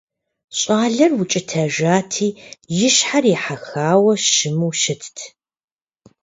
[0.57, 2.27] Щӏалэр укӀытэжати,
[2.85, 5.17] и щхьэр ехьэхауэ щыму щытт.